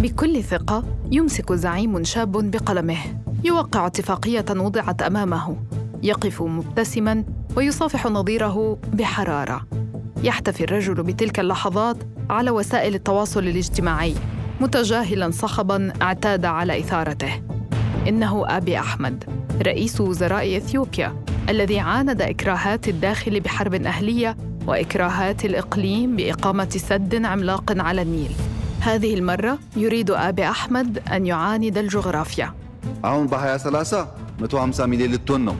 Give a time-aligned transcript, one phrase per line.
[0.00, 2.98] بكل ثقة يمسك زعيم شاب بقلمه.
[3.44, 5.56] يوقع اتفاقية وضعت أمامه.
[6.02, 7.24] يقف مبتسما
[7.56, 9.66] ويصافح نظيره بحرارة.
[10.22, 11.96] يحتفي الرجل بتلك اللحظات
[12.30, 14.14] على وسائل التواصل الاجتماعي.
[14.60, 17.42] متجاهلا صخبا اعتاد على إثارته.
[18.08, 19.24] إنه أبي أحمد
[19.62, 24.36] رئيس وزراء إثيوبيا الذي عاند إكراهات الداخل بحرب أهلية
[24.66, 28.32] وإكراهات الإقليم بإقامة سد عملاق على النيل.
[28.80, 32.54] هذه المرة يريد أبي أحمد أن يعاند الجغرافيا.
[33.04, 34.08] عون بحياة ثلاثة.
[34.40, 35.56] 250 مليون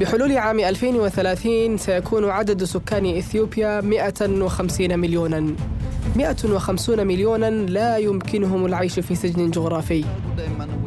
[0.00, 5.54] بحلول عام 2030 سيكون عدد سكان إثيوبيا 150 مليونا.
[6.16, 10.04] 150 مليونا لا يمكنهم العيش في سجن جغرافي.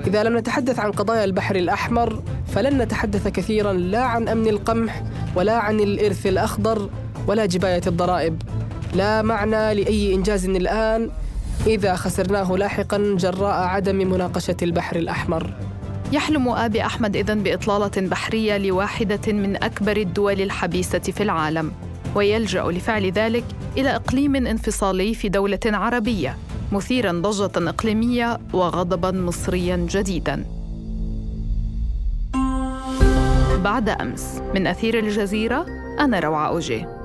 [0.08, 5.04] إذا لم نتحدث عن قضايا البحر الأحمر فلن نتحدث كثيرا لا عن أمن القمح
[5.36, 6.90] ولا عن الإرث الأخضر
[7.28, 8.42] ولا جباية الضرائب.
[8.94, 11.10] لا معنى لأي إنجاز الآن
[11.68, 15.54] إذا خسرناه لاحقاً جراء عدم مناقشة البحر الأحمر.
[16.12, 21.72] يحلم آبي أحمد إذن بإطلالة بحرية لواحدة من أكبر الدول الحبيسة في العالم
[22.16, 23.44] ويلجأ لفعل ذلك
[23.78, 26.38] إلى إقليم انفصالي في دولة عربية
[26.72, 30.46] مثيرا ضجة إقليمية وغضبا مصريا جديدا.
[33.64, 35.66] بعد أمس من أثير الجزيرة
[36.00, 36.99] أنا روعة أوجي.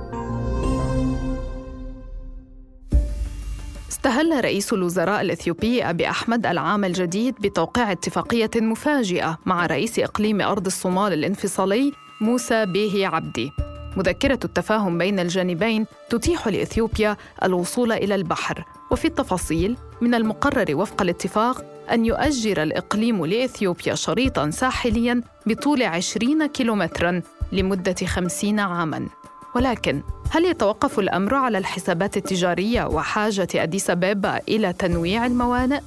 [4.05, 10.65] استهل رئيس الوزراء الإثيوبي أبي أحمد العام الجديد بتوقيع اتفاقية مفاجئة مع رئيس إقليم أرض
[10.65, 13.51] الصومال الانفصالي موسى بيهي عبدي.
[13.97, 18.65] مذكرة التفاهم بين الجانبين تتيح لإثيوبيا الوصول إلى البحر.
[18.91, 27.21] وفي التفاصيل من المقرر وفق الاتفاق أن يؤجر الإقليم لإثيوبيا شريطاً ساحلياً بطول 20 كيلومتراً
[27.51, 29.07] لمدة 50 عاماً.
[29.55, 35.79] ولكن هل يتوقف الأمر على الحسابات التجارية وحاجة أديس أبابا إلى تنويع الموانئ؟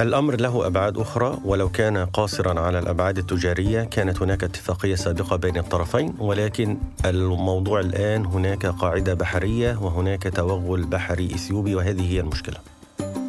[0.00, 5.58] الأمر له أبعاد أخرى ولو كان قاصرا على الأبعاد التجارية كانت هناك اتفاقية سابقة بين
[5.58, 12.56] الطرفين ولكن الموضوع الآن هناك قاعدة بحرية وهناك توغل بحري إثيوبي وهذه هي المشكلة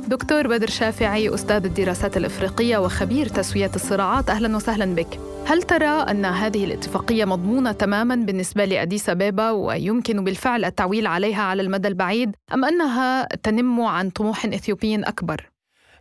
[0.07, 4.29] دكتور بدر شافعي أستاذ الدراسات الإفريقية وخبير تسوية الصراعات.
[4.29, 5.19] أهلا وسهلا بك.
[5.45, 11.61] هل ترى أن هذه الاتفاقية مضمونة تماما بالنسبة لأديس أبابا ويمكن بالفعل التعويل عليها على
[11.61, 15.49] المدى البعيد أم أنها تنم عن طموح إثيوبي أكبر؟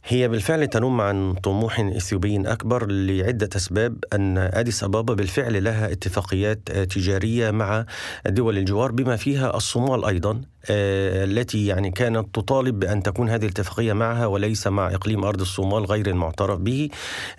[0.04, 4.04] هي بالفعل تنم عن طموح إثيوبي أكبر لعدة أسباب.
[4.12, 7.84] أن أديس أبابا بالفعل لها اتفاقيات تجارية مع
[8.26, 10.40] دول الجوار بما فيها الصومال أيضا.
[10.70, 16.06] التي يعني كانت تطالب بأن تكون هذه الاتفاقية معها وليس مع إقليم أرض الصومال غير
[16.06, 16.88] المعترف به.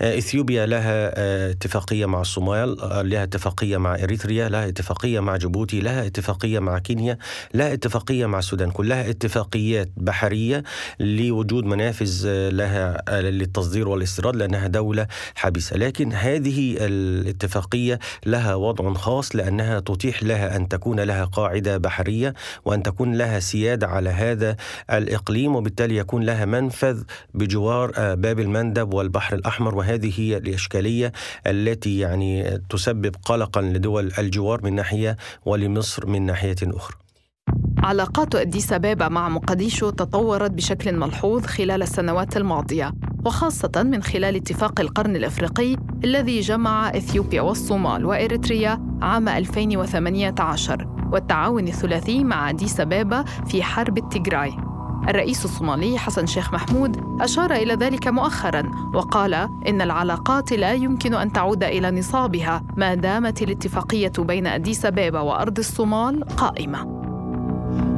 [0.01, 1.11] إثيوبيا لها
[1.51, 2.77] اتفاقية مع الصومال،
[3.09, 7.17] لها اتفاقية مع اريتريا، لها اتفاقية مع جيبوتي، لها اتفاقية مع كينيا،
[7.53, 10.63] لها اتفاقية مع السودان، كلها اتفاقيات بحرية
[10.99, 19.79] لوجود منافذ لها للتصدير والاستيراد لأنها دولة حبيسة، لكن هذه الاتفاقية لها وضع خاص لأنها
[19.79, 22.33] تتيح لها أن تكون لها قاعدة بحرية
[22.65, 24.55] وأن تكون لها سيادة على هذا
[24.91, 31.11] الإقليم وبالتالي يكون لها منفذ بجوار باب المندب والبحر الأحمر وهذه هي الإشكالية
[31.47, 37.06] التي يعني تسبب قلقا لدول الجوار من ناحية ولمصر من ناحية أخرى.
[37.87, 42.93] علاقات أديس أبابا مع مقديشو تطورت بشكل ملحوظ خلال السنوات الماضية
[43.25, 52.23] وخاصة من خلال اتفاق القرن الإفريقي الذي جمع إثيوبيا والصومال وإريتريا عام 2018 والتعاون الثلاثي
[52.23, 54.53] مع أديس أبابا في حرب التيغراي.
[55.09, 59.33] الرئيس الصومالي حسن شيخ محمود أشار إلى ذلك مؤخرا وقال
[59.67, 65.57] إن العلاقات لا يمكن أن تعود إلى نصابها ما دامت الاتفاقية بين أديس أبابا وأرض
[65.57, 66.96] الصومال قائمة.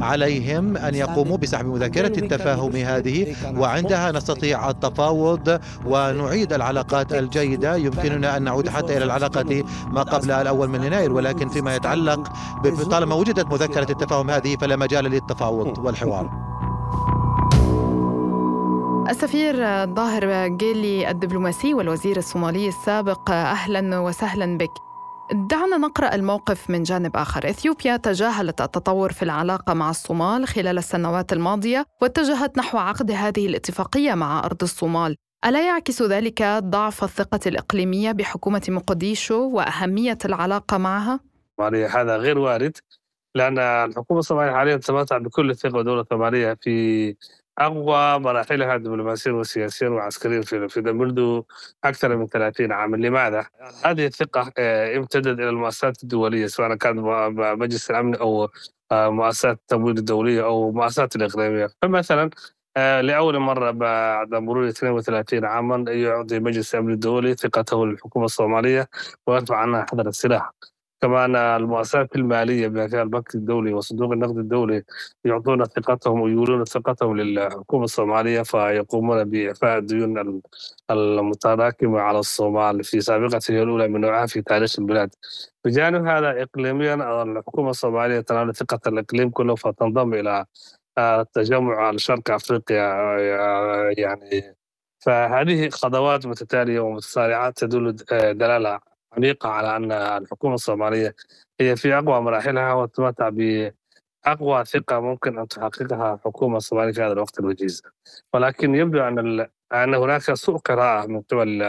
[0.02, 7.76] عليهم أن يقوموا بسحب مذكرة التفاهم هذه وعندها نستطيع التفاوض ونعيد العلاقات الجيدة.
[7.76, 12.32] يمكننا أن نعود حتى إلى العلاقة ما قبل الأول من يناير ولكن فيما يتعلق
[12.90, 16.30] طالما وجدت مذكرة التفاهم هذه فلا مجال للتفاوض والحوار.
[19.10, 19.56] السفير
[19.86, 24.89] ظاهر جيلي الدبلوماسي والوزير الصومالي السابق أهلا وسهلا بك.
[25.32, 31.32] دعنا نقرأ الموقف من جانب آخر، إثيوبيا تجاهلت التطور في العلاقة مع الصومال خلال السنوات
[31.32, 35.16] الماضية واتجهت نحو عقد هذه الاتفاقية مع أرض الصومال،
[35.46, 41.20] ألا يعكس ذلك ضعف الثقة الإقليمية بحكومة مقديشو وأهمية العلاقة معها؟
[41.60, 42.76] هذا غير وارد
[43.34, 47.16] لأن الحكومة الصومالية حاليا تتمتع بكل الثقة ودوله صوماليه في
[47.60, 51.42] أقوى مراحلها دبلوماسيا وسياسيا وعسكريا في في منذ
[51.84, 53.46] أكثر من 30 عاما، لماذا؟
[53.84, 54.52] هذه الثقة
[54.96, 56.96] امتدت إلى المؤسسات الدولية سواء كان
[57.58, 58.48] مجلس الأمن أو
[58.92, 62.30] مؤسسات التمويل الدولية أو مؤسسات الإقليمية، فمثلا
[62.76, 68.88] آه، لأول مرة بعد مرور 32 عاما يعطي مجلس الأمن الدولي ثقته للحكومة الصومالية
[69.26, 70.50] ويرفع عنها حظر السلاح
[71.02, 74.82] كمان المؤسسات المالية فيها البنك الدولي وصندوق النقد الدولي
[75.24, 80.42] يعطون ثقتهم ويولون ثقتهم للحكومة الصومالية فيقومون بإعفاء الديون
[80.90, 85.14] المتراكمة على الصومال في سابقته الأولى من نوعها في تاريخ البلاد.
[85.64, 90.46] بجانب هذا اقليميا الحكومة الصومالية تنال ثقة الإقليم كله فتنضم إلى
[90.98, 92.80] التجمع الشرق أفريقيا
[93.98, 94.56] يعني
[95.00, 97.96] فهذه خطوات متتالية ومتسارعات تدل
[98.38, 98.80] دلالة
[99.12, 101.14] عميقة على أن الحكومة الصومالية
[101.60, 107.40] هي في أقوى مراحلها وتمتع بأقوى ثقة ممكن أن تحققها الحكومة الصومالية في هذا الوقت
[107.40, 107.82] الوجيز.
[108.34, 111.62] ولكن يبدو أن أن هناك سوء قراءة من قبل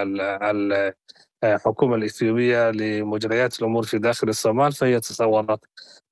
[1.44, 5.60] الحكومة الإثيوبية لمجريات الأمور في داخل الصومال فهي تصورت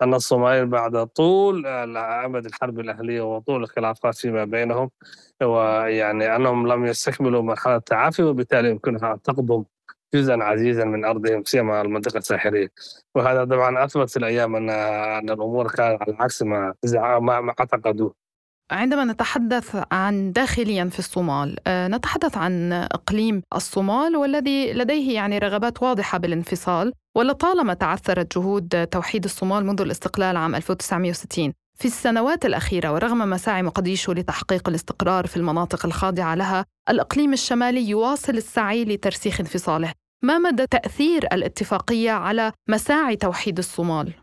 [0.02, 4.92] أن الصوماليين بعد طول أمد الحرب الأهلية وطول الخلافات فيما بينهم
[5.44, 9.64] ويعني أنهم لم يستكملوا مرحلة التعافي وبالتالي يمكنها أن تقضم
[10.14, 12.72] جزءا عزيزا من أرضهم سيما المنطقة الساحلية.
[13.16, 16.74] وهذا طبعا أثبت الأيام ان أن الأمور كانت على عكس ما
[17.20, 18.30] ما أعتقدوه.
[18.72, 25.84] عندما نتحدث عن داخليا في الصومال آه، نتحدث عن إقليم الصومال والذي لديه يعني رغبات
[25.84, 33.18] واضحة بالانفصال ولطالما تعثرت جهود توحيد الصومال منذ الاستقلال عام 1960 في السنوات الأخيرة ورغم
[33.30, 39.94] مساعي مقديشو لتحقيق الاستقرار في المناطق الخاضعة لها، الإقليم الشمالي يواصل السعي لترسيخ انفصاله.
[40.24, 44.14] ما مدى تأثير الاتفاقية على مساعي توحيد الصومال؟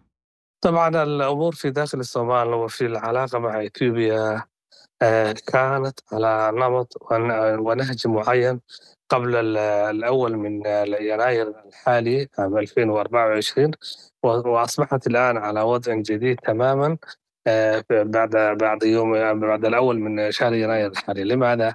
[0.61, 4.43] طبعا الأمور في داخل الصومال وفي العلاقة مع إثيوبيا
[5.03, 6.93] آه، كانت على نمط
[7.59, 8.61] ونهج معين
[9.09, 10.67] قبل الأول من
[11.01, 13.71] يناير الحالي عام 2024
[14.23, 16.97] وأصبحت الآن على وضع جديد تماما
[17.91, 21.75] بعد بعد يوم بعد الأول من شهر يناير الحالي لماذا؟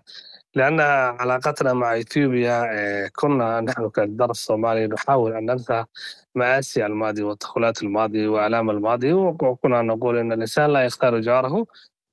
[0.56, 0.80] لأن
[1.20, 5.86] علاقتنا مع إثيوبيا آه، كنا نحن كالدرس الصومالي نحاول أن ننسى
[6.36, 11.66] مآسي الماضي وتدخلات الماضي وآلام الماضي وكنا نقول أن الإنسان لا يختار جاره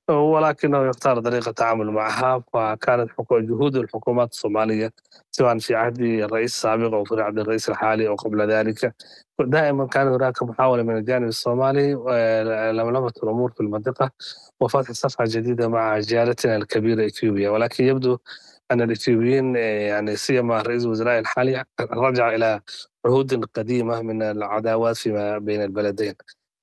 [0.09, 4.91] ولكنه يختار طريقة التعامل معها فكانت جهود الحكومات الصومالية
[5.31, 8.95] سواء في عهد الرئيس السابق أو في عهد الرئيس الحالي أو قبل ذلك
[9.39, 14.11] دائما كان هناك محاولة من الجانب الصومالي آه، لملمة الأمور في المنطقة
[14.59, 18.17] وفتح صفحة جديدة مع جارتنا الكبيرة إثيوبيا ولكن يبدو
[18.71, 22.61] أن الإثيوبيين آه، يعني سيما رئيس الوزراء الحالي رجع إلى
[23.05, 26.13] عهود قديمة من العداوات فيما بين البلدين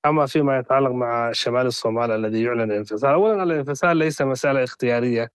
[0.08, 3.10] أما فيما يتعلق مع شمال الصومال الذي يعلن الانفصال.
[3.12, 5.30] أولا الانفصال ليس مسألة اختيارية.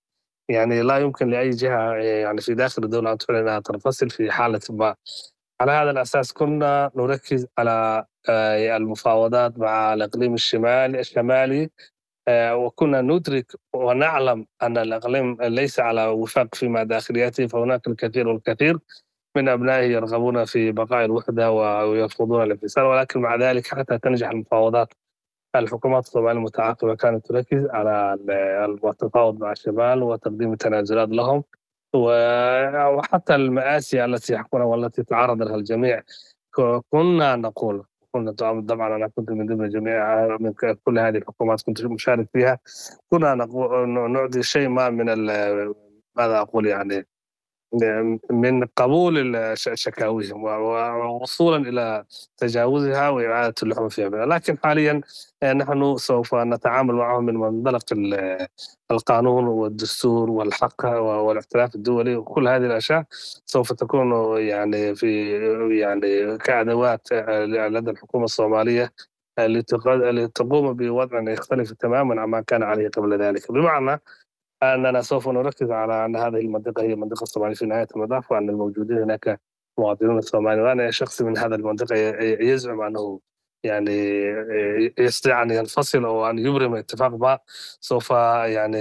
[0.49, 4.61] يعني لا يمكن لأي جهة يعني في داخل الدولة أن تعلن أنها تنفصل في حالة
[4.69, 4.95] ما.
[5.61, 11.69] على هذا الأساس كنا نركز على آه، المفاوضات مع الإقليم الشمالي الشمالي
[12.27, 18.79] آه، وكنا ندرك ونعلم أن الإقليم ليس على وفاق فيما داخليته فهناك الكثير والكثير.
[19.35, 24.93] من أبنائه يرغبون في بقاء الوحدة ويرفضون الانفصال ولكن مع ذلك حتى تنجح المفاوضات.
[25.55, 28.17] الحكومات الصومالية المتعاقبة كانت تركز على
[28.85, 31.43] التفاوض مع الشمال وتقديم التنازلات لهم.
[31.95, 36.01] وحتى المآسي التي يحكونها والتي تعرض لها الجميع.
[36.91, 42.27] كنا نقول كنا طبعا أنا كنت من ضمن جميع من كل هذه الحكومات كنت مشارك
[42.33, 42.59] فيها.
[43.09, 43.35] كنا
[44.07, 45.05] نعطي شيء ما من
[46.15, 47.07] ماذا أقول يعني؟
[48.31, 52.05] من قبول شكاويهم ووصولا إلى
[52.37, 55.01] تجاوزها وإعادة اللحوم فيها لكن حاليا
[55.43, 57.83] آه، نحن سوف نتعامل معهم من منطلق
[58.91, 63.05] القانون والدستور والحق والاختلاف الدولي وكل هذه الأشياء.
[63.45, 65.31] سوف تكون يعني في
[65.79, 68.93] يعني كأدوات آه، لدى الحكومة الصومالية
[69.37, 73.51] آه، لتقوم بوضع يختلف تماما عما كان عليه قبل ذلك.
[73.51, 74.01] بمعنى
[74.63, 78.97] أننا سوف نركز على أن هذه المنطقة هي منطقة الصومالية في نهاية المطاف وأن الموجودين
[78.97, 79.41] هناك
[79.77, 81.95] مواطنون الصوماليين وأنا شخص من هذا المنطقة
[82.41, 83.19] يزعم أنه
[83.63, 83.91] يعني
[84.99, 87.39] يستطيع أن ينفصل أو أن يبرم اتفاق ما
[87.79, 88.09] سوف
[88.45, 88.77] يعني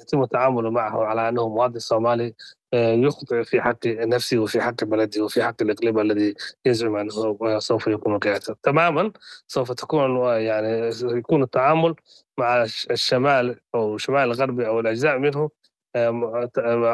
[0.00, 2.34] يتم التعامل معه على أنه مواطن صومالي
[2.74, 6.34] يخطئ في حق نفسه وفي حق بلده وفي حق الإقليم الذي
[6.66, 9.12] يزعم أنه سوف يكون قيادته تماما
[9.46, 11.94] سوف تكون يعني يكون التعامل
[12.38, 15.50] مع الشمال أو الشمال الغربي أو الأجزاء منه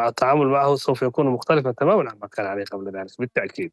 [0.09, 3.73] التعامل معه سوف يكون مختلفا تماما عما كان عليه قبل ذلك بالتأكيد.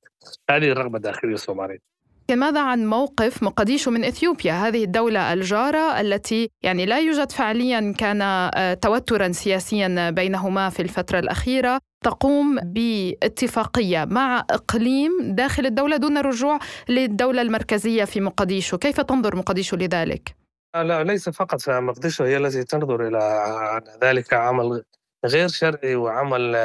[0.50, 1.94] هذه الرغبة الداخلية الصومالية
[2.32, 8.22] ماذا عن موقف مقديشو من إثيوبيا؟ هذه الدولة الجارة التي يعني لا يوجد فعليا كان
[8.22, 16.60] آه، توترا سياسيا بينهما في الفترة الأخيرة تقوم باتفاقية مع إقليم داخل الدولة دون الرجوع
[16.90, 20.36] للدولة المركزية في مقديشو، كيف تنظر مقديشو لذلك؟
[20.76, 24.84] لا ليس فقط فمقدشو هي التي تنظر إلى ذلك عمل
[25.26, 26.56] غير شرعي وعمل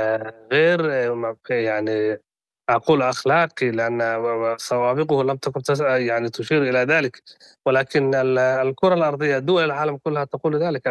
[0.52, 0.80] غير
[1.50, 2.18] يعني
[2.68, 4.00] أقول أخلاقي لأن
[4.58, 7.22] سوابقه لم تكن يعني تشير إلى ذلك.
[7.66, 10.82] ولكن الكرة الأرضية دول العالم كلها تقول ذلك.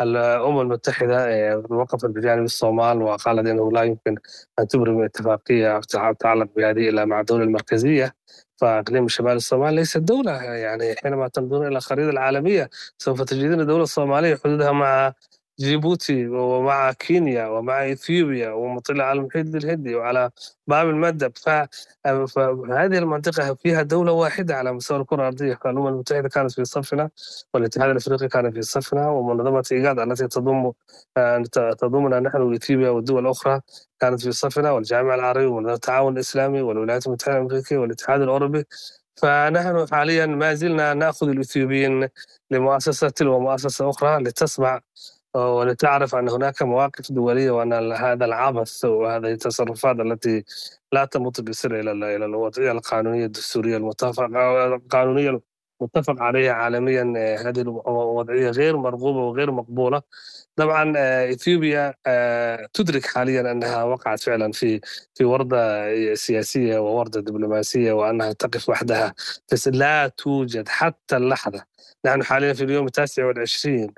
[0.00, 4.16] الأمم المتحدة آه، وقفت بجانب الصومال وقالت أنه لا يمكن
[4.58, 8.14] أن تبرم اتفاقية تتعلق بهذه إلى مع الدولة المركزية.
[8.60, 14.36] فإقليم شمال الصومال ليست دولة يعني حينما تنظرون إلى الخريطة العالمية سوف تجدون الدولة الصومالية
[14.44, 15.12] حدودها مع
[15.60, 20.30] جيبوتي ومع كينيا ومع إثيوبيا ومطلة على المحيط الهندي وعلى
[20.66, 25.58] باب المندب فهذه المنطقة فيها دولة واحدة على مستوى الكرة الأرضية.
[25.66, 27.10] الأمم المتحدة كانت في صفنا
[27.54, 30.72] والاتحاد الأفريقي كان في صفنا ومنظمة إيجاد التي تضم
[31.78, 33.60] تضمنا نحن وإثيوبيا والدول الأخرى
[34.00, 38.64] كانت في صفنا والجامعة العربية والتعاون الإسلامي والولايات المتحدة الأمريكية والاتحاد الأوروبي.
[39.16, 42.08] فنحن حاليا ما زلنا نأخذ الإثيوبيين
[42.50, 44.80] لمؤسسة تلو مؤسسة أخرى لتسمع
[45.34, 50.44] ولتعرف أن هناك مواقف دولية وأن هذا العبث وهذه التصرفات التي
[50.92, 55.40] لا تمت بسر إلى إلى الوضعية القانونية الدستورية المتفق القانونية
[55.80, 57.02] المتفق عليها عالميا
[57.48, 60.02] هذه الوضعية غير مرغوبة وغير مقبولة.
[60.56, 60.92] طبعا
[61.32, 61.94] إثيوبيا
[62.72, 64.80] تدرك حاليا أنها وقعت فعلا في
[65.14, 69.14] في وردة سياسية ووردة دبلوماسية وأنها تقف وحدها.
[69.52, 71.64] بس لا توجد حتى اللحظة.
[72.06, 73.94] نحن حاليا في اليوم التاسع والعشرين.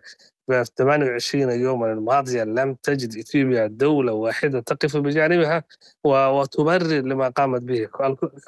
[0.47, 5.65] في 28 يوما الماضية لم تجد إثيوبيا دولة واحدة تقف بجانبها
[6.05, 7.89] وتبرر لما قامت به.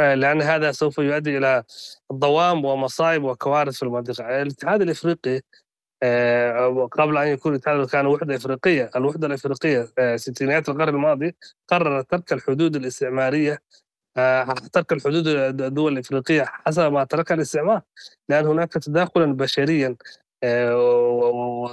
[0.00, 1.64] لأن هذا سوف يؤدي إلى
[2.12, 4.42] ضوام ومصائب وكوارث في المنطقة.
[4.42, 5.40] الاتحاد الإفريقي
[6.02, 8.90] آه، قبل أن يكون الاتحاد كان وحدة إفريقية.
[8.96, 11.36] الوحدة الإفريقية آه، ستينيات القرن الماضي
[11.68, 13.58] قررت ترك الحدود الاستعمارية
[14.16, 17.82] آه، ترك الحدود الدول الإفريقية حسب ما تركها الاستعمار.
[18.28, 19.96] لأن هناك تداخلا بشريا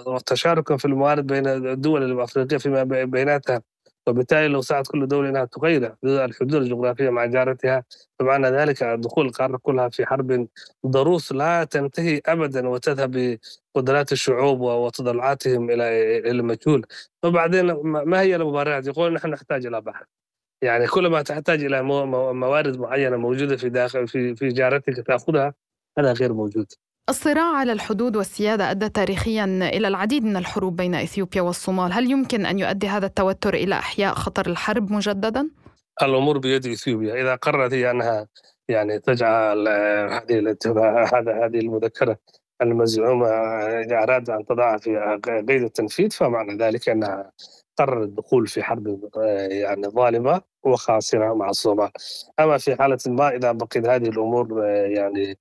[0.08, 3.62] وتشاركا في الموارد بين الدول الأفريقية فيما بيناتها.
[4.08, 7.84] وبالتالي لو سعت كل دولة إنها تغير الحدود الجغرافية مع جارتها
[8.20, 10.48] فمعنى ذلك دخول القارة كلها في حرب
[10.88, 13.40] ضروس لا تنتهي ابدا وتذهب
[13.76, 15.86] بقدرات الشعوب وتضلعاتهم إلى
[16.32, 16.86] المجهول.
[17.24, 20.06] وبعدين ما هي المبررات؟ يقول نحن نحتاج إلى بحر
[20.62, 21.84] يعني كلما تحتاج إلى
[22.34, 25.54] موارد معينة موجودة في داخل في في جارتك تأخذها
[26.00, 26.72] هذا غير موجود.
[27.10, 31.94] الصراع على الحدود والسيادة أدى تاريخيا إلى العديد من الحروب بين إثيوبيا والصومال.
[31.94, 35.50] هل يمكن أن يؤدي هذا التوتر إلى إحياء خطر الحرب مجددا؟
[36.02, 37.22] الأمور بيد إثيوبيا.
[37.22, 38.28] إذا قررت هي أنها
[38.68, 39.68] يعني تجعل
[40.12, 40.56] هذه
[41.14, 42.18] هذا هذه المذكرة
[42.62, 47.32] المزعومة إذا أراد أن تضعها في قيد التنفيذ فمعنى ذلك أنها
[47.78, 49.10] قرر الدخول في حرب
[49.52, 51.90] يعني ظالمة وخاسرة مع الصومال.
[52.40, 55.38] أما في حالة ما إذا بقيت هذه الأمور يعني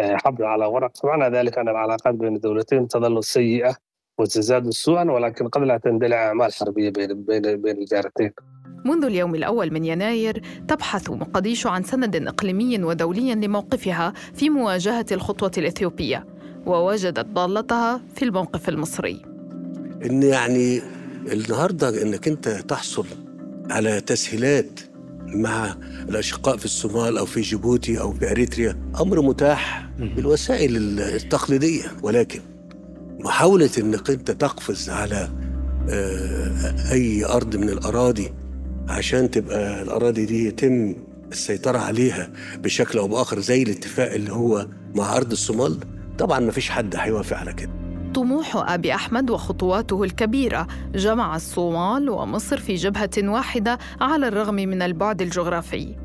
[0.00, 3.76] حبل على ورق فمعنى ذلك أن العلاقات بين الدولتين تظل سيئة
[4.18, 8.30] وتزداد سوءا ولكن قد لا تندلع أعمال حربية بين بين بين الجارتين.
[8.84, 15.50] منذ اليوم الأول من يناير تبحث مقديشو عن سند إقليمي ودولي لموقفها في مواجهة الخطوة
[15.58, 16.26] الإثيوبية
[16.66, 19.22] ووجدت ضالتها في الموقف المصري
[20.04, 20.80] إن يعني
[21.32, 23.06] النهاردة إنك أنت تحصل
[23.70, 24.80] على تسهيلات
[25.34, 25.76] مع
[26.08, 31.82] الأشقاء في الصومال أو في جيبوتي أو في أريتريا أمر متاح بالوسائل التقليدية.
[32.02, 32.40] ولكن
[33.20, 35.28] محاولة أنك أنت تقفز على
[35.90, 38.32] آه، أي أرض من الأراضي
[38.88, 40.94] عشان تبقى الأراضي دي يتم
[41.32, 45.78] السيطرة عليها بشكل أو بآخر زي الاتفاق اللي هو مع أرض الصومال
[46.18, 47.70] طبعا ما فيش حد هيوافق على كده.
[48.14, 50.66] طموح أبي أحمد وخطواته الكبيرة.
[50.94, 55.96] جمع الصومال ومصر في جبهة واحدة على الرغم من البعد الجغرافي.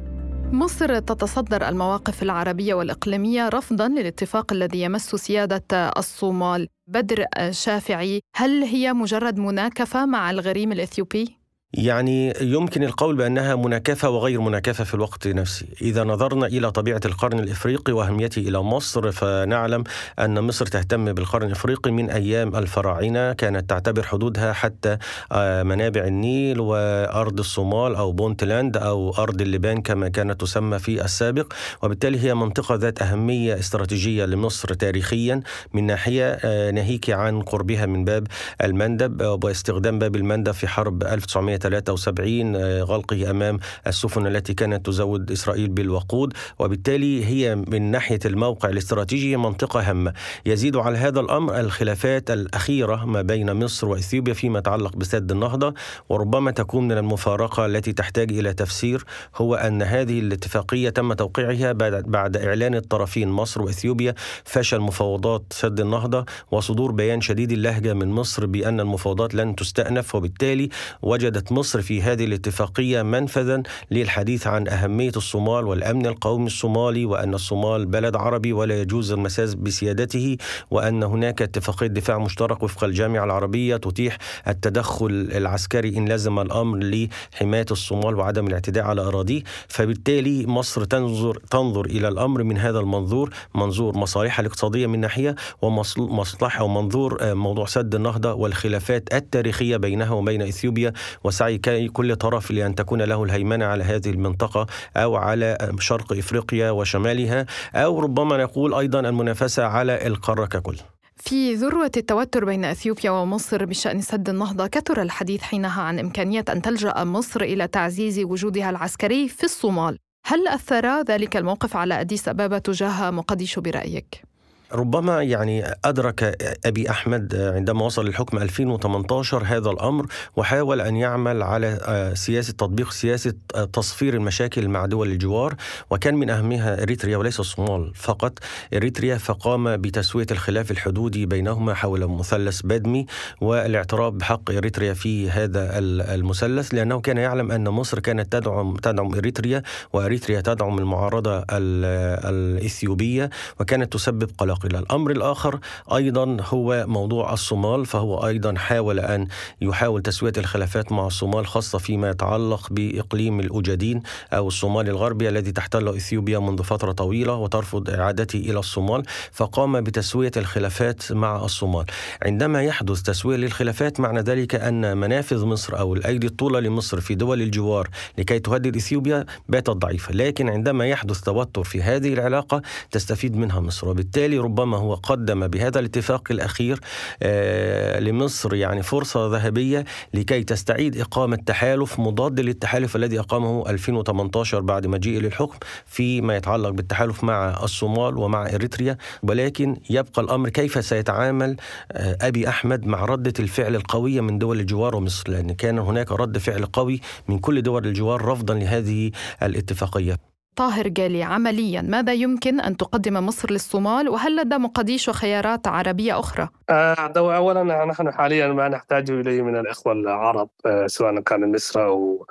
[0.51, 6.67] مصر تتصدر المواقف العربية والإقليمية رفضاً للاتفاق الذي يمس سيادة الصومال.
[6.87, 11.38] بدر شافعي هل هي مجرد مناكفة مع الغريم الإثيوبي؟
[11.73, 17.39] يعني يمكن القول بأنها مناكفة وغير مناكفة في الوقت نفسه، إذا نظرنا إلى طبيعة القرن
[17.39, 19.83] الإفريقي وأهميته إلى مصر فنعلم
[20.19, 24.97] أن مصر تهتم بالقرن الإفريقي من أيام الفراعنة، كانت تعتبر حدودها حتى
[25.31, 31.53] آه، منابع النيل وأرض الصومال أو بونتلاند أو أرض اللبان كما كانت تسمى في السابق،
[31.83, 35.41] وبالتالي هي منطقة ذات أهمية استراتيجية لمصر تاريخيا
[35.73, 38.27] من ناحية آه، ناهيك عن قربها من باب
[38.63, 45.69] المندب واستخدام باب المندب في حرب 1900 1973 غلقه أمام السفن التي كانت تزود إسرائيل
[45.69, 46.33] بالوقود.
[46.59, 50.13] وبالتالي هي من ناحية الموقع الاستراتيجي منطقة هامة.
[50.45, 55.73] يزيد على هذا الأمر الخلافات الأخيرة ما بين مصر وإثيوبيا فيما يتعلق بسد النهضة.
[56.09, 59.03] وربما تكون من المفارقة التي تحتاج إلى تفسير
[59.35, 66.25] هو أن هذه الاتفاقية تم توقيعها بعد إعلان الطرفين مصر وإثيوبيا فشل مفاوضات سد النهضة
[66.51, 70.15] وصدور بيان شديد اللهجة من مصر بأن المفاوضات لن تستأنف.
[70.15, 70.69] وبالتالي
[71.01, 77.85] وجدت مصر في هذه الاتفاقية منفذا للحديث عن أهمية الصومال والأمن القومي الصومالي وأن الصومال
[77.85, 80.37] بلد عربي ولا يجوز المساس بسيادته
[80.71, 87.65] وأن هناك اتفاقية دفاع مشترك وفق الجامعة العربية تتيح التدخل العسكري إن لزم الأمر لحماية
[87.71, 89.41] الصومال وعدم الاعتداء على أراضيه.
[89.67, 96.63] فبالتالي مصر تنظر تنظر إلى الأمر من هذا المنظور منظور مصالحها الاقتصادية من ناحية ومصلحة
[96.63, 100.93] ومنظور آه، موضوع سد النهضة والخلافات التاريخية بينها وبين إثيوبيا
[101.39, 104.67] وسعي كل طرف لأن تكون له الهيمنة على هذه المنطقة
[104.97, 110.77] أو على شرق إفريقيا وشمالها أو ربما نقول أيضا المنافسة على القارة ككل
[111.15, 116.61] في ذروة التوتر بين إثيوبيا ومصر بشأن سد النهضة كثر الحديث حينها عن إمكانية أن
[116.61, 119.97] تلجأ مصر إلى تعزيز وجودها العسكري في الصومال.
[120.25, 124.28] هل أثر ذلك الموقف على أديس أبابا تجاه مقديشو برأيك؟
[124.73, 131.79] ربما يعني أدرك أبي أحمد عندما وصل للحكم 2018 هذا الأمر وحاول أن يعمل على
[131.85, 135.55] آه، سياسة تطبيق سياسة آه، تصفير المشاكل مع دول الجوار
[135.89, 138.39] وكان من أهمها إريتريا وليس الصومال فقط.
[138.73, 143.05] إريتريا فقام بتسوية الخلاف الحدودي بينهما حول مثلث بادمي
[143.41, 149.63] والاعتراف بحق إريتريا في هذا المثلث لأنه كان يعلم أن مصر كانت تدعم تدعم إريتريا
[149.93, 154.58] وإريتريا تدعم المعارضة الإثيوبية وكانت تسبب قلق.
[154.65, 155.59] إلى الأمر الآخر.
[155.95, 159.27] أيضا هو موضوع الصومال فهو أيضا حاول أن
[159.61, 164.01] يحاول تسوية الخلافات مع الصومال خاصة فيما يتعلق بإقليم الأوجادين
[164.33, 170.31] أو الصومال الغربي الذي تحتله إثيوبيا منذ فترة طويلة وترفض إعادته إلى الصومال فقام بتسوية
[170.37, 171.85] الخلافات مع الصومال.
[172.25, 177.41] عندما يحدث تسوية للخلافات معنى ذلك أن منافذ مصر أو الأيدي الطولة لمصر في دول
[177.41, 180.13] الجوار لكي تهدد إثيوبيا باتت ضعيفة.
[180.13, 182.61] لكن عندما يحدث توتر في هذه العلاقة
[182.91, 183.89] تستفيد منها مصر.
[183.89, 186.79] وبالتالي ربما هو قدم بهذا الاتفاق الأخير
[187.23, 194.87] آه، لمصر يعني فرصة ذهبية لكي تستعيد إقامة تحالف مضاد للتحالف الذي أقامه 2018 بعد
[194.87, 201.55] مجيء للحكم فيما يتعلق بالتحالف مع الصومال ومع إريتريا ولكن يبقى الأمر كيف سيتعامل
[201.91, 206.37] آه، أبي أحمد مع ردة الفعل القوية من دول الجوار ومصر؟ لأن كان هناك رد
[206.37, 209.11] فعل قوي من كل دول الجوار رفضا لهذه
[209.43, 210.28] الاتفاقية.
[210.55, 211.81] طاهر جالي عمليا.
[211.81, 218.11] ماذا يمكن أن تقدم مصر للصومال؟ وهل لدى مقديشو خيارات عربية أخرى؟ آه أولا نحن
[218.11, 222.25] حاليا ما نحتاج إليه من الإخوة العرب آه سواء كان مصر أو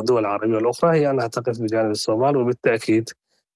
[0.00, 0.98] الدول العربية الأخرى.
[0.98, 3.10] هي أنها تقف بجانب الصومال وبالتأكيد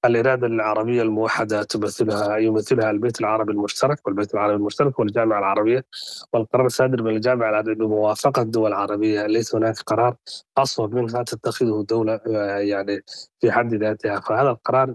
[0.07, 5.85] الإرادة العربية الموحدة تمثلها يمثلها البيت العربي المشترك والبيت العربي المشترك والجامعة العربية
[6.33, 10.17] والقرار الصادر من الجامعة العربية بموافقة الدول العربية ليس هناك قرار
[10.59, 12.21] أصوب منها تتخذه الدولة
[12.59, 13.03] يعني
[13.41, 14.21] في حد ذاتها.
[14.21, 14.95] فهذا القرار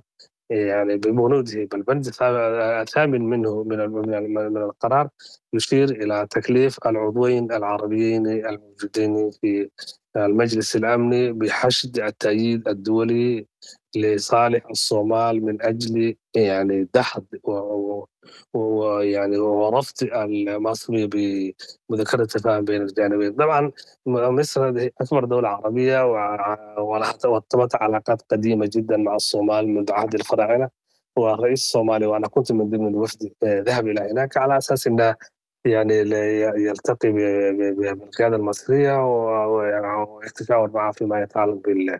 [0.49, 3.77] يعني ببنوده بالبند الثامن منه من
[4.33, 5.09] من القرار
[5.53, 9.69] يشير إلى تكليف العضوين العربيين الموجودين في
[10.15, 13.47] المجلس الأمني بحشد التأييد الدولي
[13.95, 17.25] لصالح الصومال من أجل يعني دحض
[18.53, 23.71] ويعني ورفض المصري بمذكره التفاهم بين الجانبين، طبعا
[24.05, 26.05] مصر أكبر دولة عربية
[27.25, 30.69] وارتبط علاقات قديمة جدا مع الصومال منذ عهد الفراعنة
[31.15, 35.15] والرئيس الصومالي وأنا كنت من ضمن الوفد ذهب إلى هناك على أساس إنه
[35.65, 35.93] يعني
[36.65, 37.11] يلتقي
[37.71, 39.05] بالقيادة المصرية
[39.45, 41.99] ويتشاور معه فيما يتعلق بال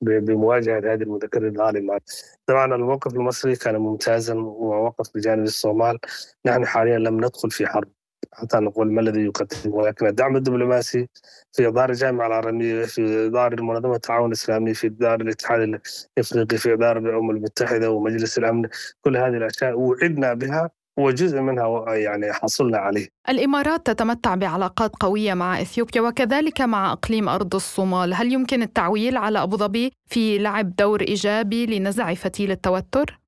[0.00, 2.00] بمواجهة هذه المذكره الظالمه.
[2.46, 5.98] طبعا الموقف المصري كان ممتازا ووقف بجانب الصومال،
[6.46, 7.88] نحن حاليا لم ندخل في حرب.
[8.32, 11.08] حتى نقول ما الذي يقدم ولكن الدعم الدبلوماسي
[11.52, 15.80] في اطار الجامعة العربية في اطار منظمة التعاون الإسلامي في اطار الاتحاد
[16.18, 18.68] الإفريقي في اطار الأمم المتحدة ومجلس الأمن
[19.00, 20.70] كل هذه الأشياء وعدنا بها.
[20.98, 27.54] وجزء منها يعني حصلنا عليه الإمارات تتمتع بعلاقات قوية مع إثيوبيا وكذلك مع إقليم أرض
[27.54, 33.18] الصومال هل يمكن التعويل على أبو ظبي في لعب دور إيجابي لنزع فتيل التوتر؟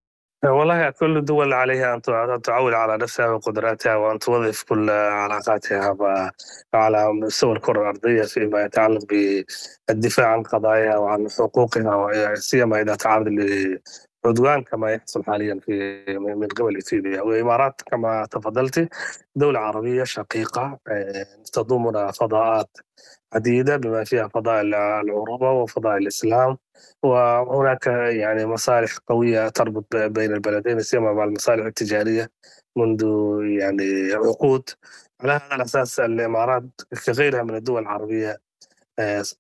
[0.44, 5.96] والله كل الدول عليها أن تعول على نفسها وقدراتها وأن توظف كل علاقاتها
[6.74, 9.00] على مستوى الكرة الأرضية فيما يتعلق
[9.88, 13.28] بالدفاع عن قضاياها وعن حقوقها سيما إذا تعرض
[14.24, 17.22] عدوان كما يحصل حاليا في من قبل إثيوبيا.
[17.22, 18.88] والامارات كما تفضلت
[19.36, 22.76] دولة عربية شقيقة آه، تضمنا فضاءات
[23.32, 26.58] عديدة بما فيها فضاء العروبة وفضاء الإسلام.
[27.02, 32.30] وهناك يعني مصالح قوية تربط بين البلدين سيما مع المصالح التجارية
[32.76, 33.04] منذ
[33.42, 34.70] يعني عقود.
[35.20, 36.64] على هذا الأساس الإمارات
[37.06, 38.49] كغيرها من الدول العربية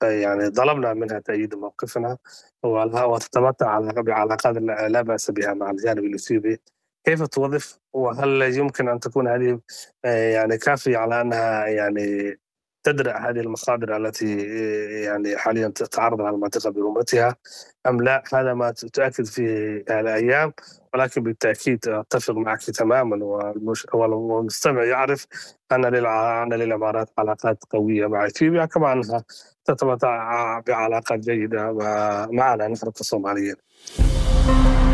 [0.02, 2.18] يعني طلبنا منها تأييد موقفنا.
[2.62, 4.56] وتتمتع بعلاقات
[4.88, 6.60] لا بأس بها مع الجانب الإثيوبي
[7.04, 9.60] كيف توظف؟ وهل يمكن أن تكون هذه
[10.04, 12.38] آه، يعني كافية على أنها يعني
[12.82, 14.38] تدرع هذه المصادر التي
[15.04, 17.36] يعني حاليا تتعرض على المنطقة برمتها
[17.86, 20.52] أم لا؟ هذا ما تؤكد فيه الأيام
[20.94, 23.24] ولكن بالتأكيد أتفق معك تماما
[23.92, 25.26] والمستمع يعرف
[25.72, 29.24] أن أن للإمارات علاقات قوية مع إثيوبيا كما أنها
[29.64, 31.72] تتمتع بعلاقات جيدة
[32.32, 33.56] معنا نحن كصوماليين.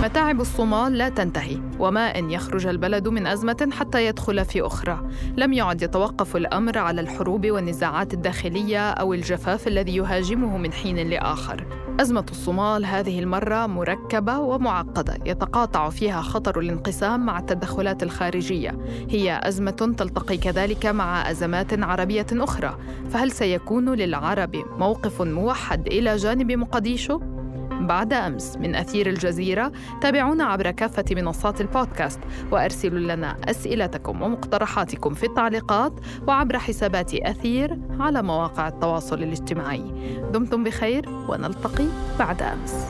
[0.02, 5.10] متاعب الصومال لا تنتهي وما إن يخرج البلد من أزمة حتى يدخل في أخرى.
[5.36, 11.66] لم يعد يتوقف الأمر على الحروب والنزاعات الداخلية أو الجفاف الذي يهاجمه من حين لآخر.
[12.00, 18.78] أزمة الصومال هذه المرة مركبة ومعقدة يتقاطع فيها خطر الانقسام مع التدخلات الخارجية.
[19.10, 22.78] هي أزمة تلتقي كذلك مع أزمات عربية أخرى.
[23.10, 27.35] فهل سيكون للعرب موقف موحد إلى جانب مقديشو؟
[27.80, 28.56] بعد أمس.
[28.56, 32.20] من أثير الجزيرة تابعونا عبر كافة منصات البودكاست
[32.52, 35.92] وأرسلوا لنا أسئلتكم ومقترحاتكم في التعليقات
[36.28, 39.92] وعبر حسابات أثير على مواقع التواصل الاجتماعي.
[40.32, 41.86] دمتم بخير ونلتقي
[42.18, 42.86] بعد أمس.